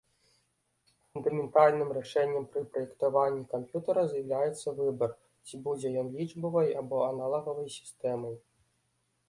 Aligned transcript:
Фундаментальным 1.15 1.89
рашэннем 1.97 2.47
пры 2.55 2.63
праектаванні 2.77 3.43
камп'ютара 3.53 4.07
з'яўляецца 4.13 4.75
выбар, 4.79 5.15
ці 5.47 5.63
будзе 5.67 5.87
ён 6.03 6.07
лічбавай 6.19 6.77
або 6.83 7.07
аналагавай 7.11 7.69
сістэмай. 7.79 8.35